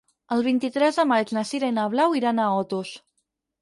El 0.35 0.39
vint-i-tres 0.47 0.97
de 1.01 1.05
maig 1.13 1.35
na 1.39 1.45
Sira 1.51 1.71
i 1.75 1.79
na 1.79 1.87
Blau 1.95 2.19
iran 2.25 2.43
a 2.49 2.53
Otos. 2.67 3.01